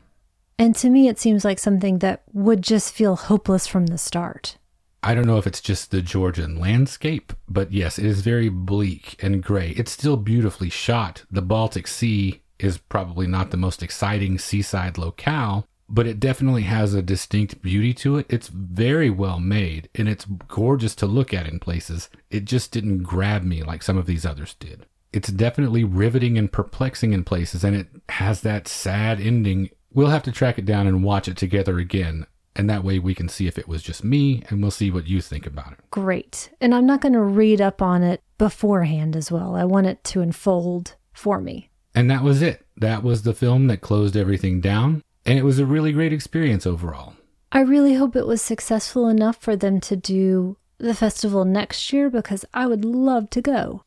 [0.59, 4.59] And to me, it seems like something that would just feel hopeless from the start.
[5.03, 9.17] I don't know if it's just the Georgian landscape, but yes, it is very bleak
[9.23, 9.71] and gray.
[9.71, 11.25] It's still beautifully shot.
[11.31, 16.93] The Baltic Sea is probably not the most exciting seaside locale, but it definitely has
[16.93, 18.27] a distinct beauty to it.
[18.29, 22.11] It's very well made and it's gorgeous to look at in places.
[22.31, 26.53] It just didn't grab me like some of these others did it's definitely riveting and
[26.53, 29.71] perplexing in places, and it has that sad ending.
[29.93, 32.27] We'll have to track it down and watch it together again.
[32.57, 35.07] And that way we can see if it was just me and we'll see what
[35.07, 35.79] you think about it.
[35.91, 36.51] Great.
[36.61, 39.55] And I'm not going to read up on it beforehand as well.
[39.55, 41.71] I want it to unfold for me.
[41.95, 42.67] And that was it.
[42.77, 45.03] That was the film that closed everything down.
[45.25, 47.15] And it was a really great experience overall.
[47.53, 52.11] I really hope it was successful enough for them to do the festival next year
[52.11, 53.85] because I would love to go.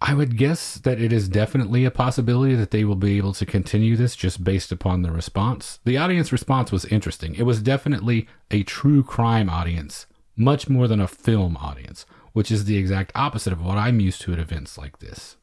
[0.00, 3.46] I would guess that it is definitely a possibility that they will be able to
[3.46, 5.80] continue this just based upon the response.
[5.84, 7.34] The audience response was interesting.
[7.34, 12.66] It was definitely a true crime audience, much more than a film audience, which is
[12.66, 15.36] the exact opposite of what I'm used to at events like this.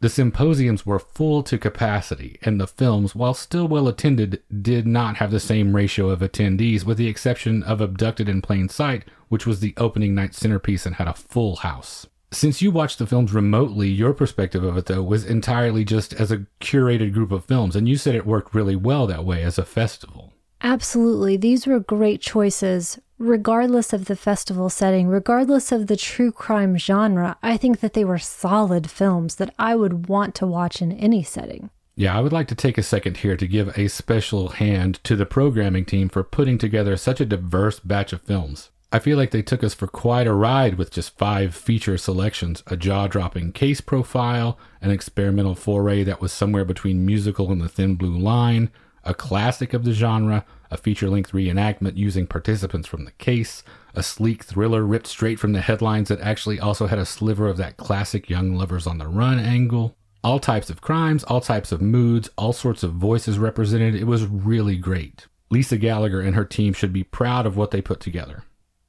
[0.00, 5.16] The symposiums were full to capacity, and the films, while still well attended, did not
[5.16, 9.46] have the same ratio of attendees, with the exception of Abducted in Plain Sight, which
[9.46, 12.06] was the opening night centerpiece and had a full house.
[12.36, 16.30] Since you watched the films remotely, your perspective of it, though, was entirely just as
[16.30, 19.56] a curated group of films, and you said it worked really well that way as
[19.56, 20.34] a festival.
[20.60, 21.38] Absolutely.
[21.38, 27.38] These were great choices, regardless of the festival setting, regardless of the true crime genre.
[27.42, 31.22] I think that they were solid films that I would want to watch in any
[31.22, 31.70] setting.
[31.94, 35.16] Yeah, I would like to take a second here to give a special hand to
[35.16, 38.68] the programming team for putting together such a diverse batch of films.
[38.92, 42.62] I feel like they took us for quite a ride with just five feature selections
[42.68, 47.68] a jaw dropping case profile, an experimental foray that was somewhere between musical and the
[47.68, 48.70] thin blue line,
[49.02, 53.64] a classic of the genre, a feature length reenactment using participants from the case,
[53.94, 57.56] a sleek thriller ripped straight from the headlines that actually also had a sliver of
[57.56, 59.96] that classic young lovers on the run angle.
[60.22, 63.96] All types of crimes, all types of moods, all sorts of voices represented.
[63.96, 65.26] It was really great.
[65.50, 68.44] Lisa Gallagher and her team should be proud of what they put together.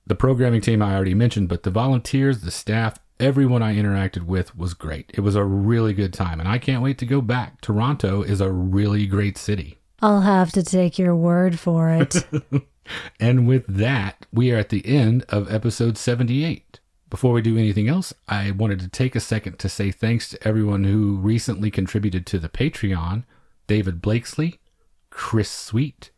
[0.07, 4.57] The programming team I already mentioned, but the volunteers, the staff, everyone I interacted with
[4.57, 5.11] was great.
[5.13, 7.59] It was a really good time, and I can't wait to go back.
[7.59, 9.79] Toronto is a really great city.
[10.01, 12.25] I'll have to take your word for it.
[13.19, 16.79] and with that, we are at the end of episode 78.
[17.09, 20.47] Before we do anything else, I wanted to take a second to say thanks to
[20.47, 23.23] everyone who recently contributed to the Patreon
[23.65, 24.61] David Blakesley,
[25.09, 26.11] Chris Sweet,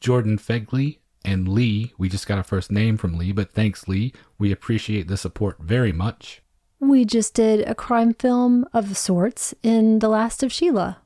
[0.00, 1.92] Jordan Fegley, and Lee.
[1.98, 4.12] We just got a first name from Lee, but thanks, Lee.
[4.38, 6.42] We appreciate the support very much.
[6.80, 10.98] We just did a crime film of sorts in The Last of Sheila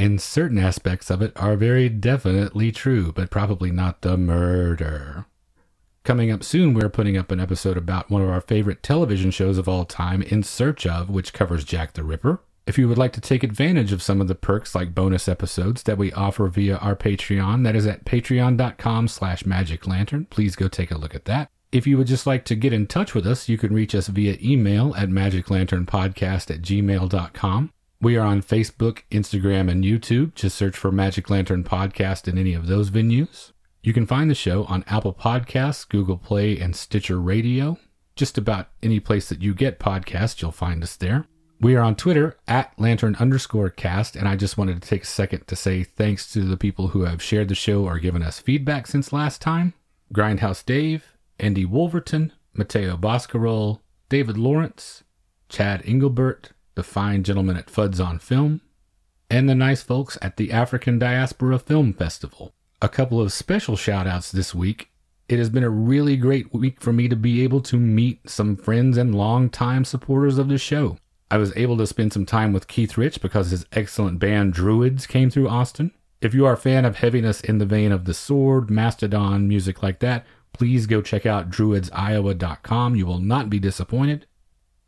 [0.00, 5.26] and certain aspects of it are very definitely true, but probably not the murder.
[6.04, 9.58] Coming up soon, we're putting up an episode about one of our favorite television shows
[9.58, 12.40] of all time, In Search of, which covers Jack the Ripper.
[12.70, 15.82] If you would like to take advantage of some of the perks like bonus episodes
[15.82, 20.30] that we offer via our Patreon, that is at patreon.com slash magiclantern.
[20.30, 21.50] Please go take a look at that.
[21.72, 24.06] If you would just like to get in touch with us, you can reach us
[24.06, 27.72] via email at magiclanternpodcast at gmail.com.
[28.00, 30.36] We are on Facebook, Instagram, and YouTube.
[30.36, 33.50] Just search for Magic Lantern Podcast in any of those venues.
[33.82, 37.78] You can find the show on Apple Podcasts, Google Play, and Stitcher Radio.
[38.14, 41.26] Just about any place that you get podcasts, you'll find us there.
[41.62, 45.06] We are on Twitter at lantern underscore cast, and I just wanted to take a
[45.06, 48.40] second to say thanks to the people who have shared the show or given us
[48.40, 49.74] feedback since last time.
[50.10, 55.04] Grindhouse Dave, Andy Wolverton, Matteo Boscarol, David Lawrence,
[55.50, 58.62] Chad Engelbert, the fine gentlemen at Fuds on Film,
[59.28, 62.54] and the nice folks at the African Diaspora Film Festival.
[62.80, 64.88] A couple of special shout outs this week.
[65.28, 68.56] It has been a really great week for me to be able to meet some
[68.56, 70.96] friends and longtime supporters of the show.
[71.30, 75.06] I was able to spend some time with Keith Rich because his excellent band Druids
[75.06, 75.92] came through Austin.
[76.20, 79.82] If you are a fan of heaviness in the vein of The Sword, Mastodon, music
[79.82, 82.96] like that, please go check out druidsiowa.com.
[82.96, 84.26] You will not be disappointed.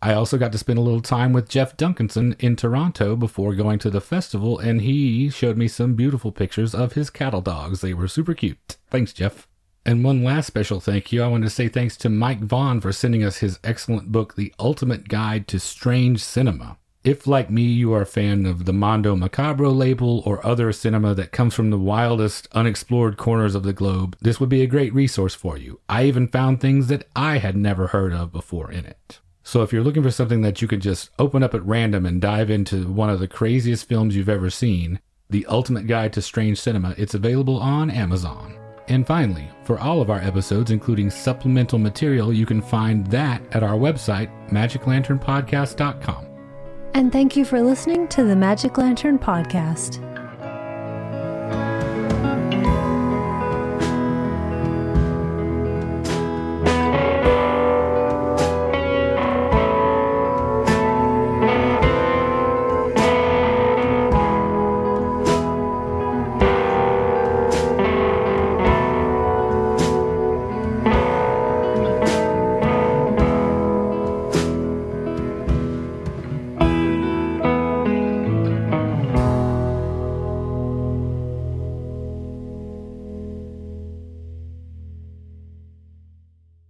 [0.03, 3.79] I also got to spend a little time with Jeff Duncanson in Toronto before going
[3.79, 7.83] to the festival, and he showed me some beautiful pictures of his cattle dogs.
[7.83, 8.77] They were super cute.
[8.91, 9.47] Thanks, Jeff.
[9.85, 11.23] And one last special thank you.
[11.23, 14.55] I want to say thanks to Mike Vaughn for sending us his excellent book, The
[14.59, 16.79] Ultimate Guide to Strange Cinema.
[17.03, 21.15] If, like me, you are a fan of the Mondo Macabro label or other cinema
[21.15, 24.95] that comes from the wildest, unexplored corners of the globe, this would be a great
[24.95, 25.81] resource for you.
[25.89, 29.19] I even found things that I had never heard of before in it.
[29.43, 32.21] So if you're looking for something that you can just open up at random and
[32.21, 36.61] dive into one of the craziest films you've ever seen, The Ultimate Guide to Strange
[36.61, 38.62] Cinema, it's available on Amazon.
[38.89, 43.63] And finally, for all of our episodes, including supplemental material, you can find that at
[43.63, 46.27] our website, magiclanternpodcast.com.
[46.95, 50.12] And thank you for listening to the Magic Lantern Podcast.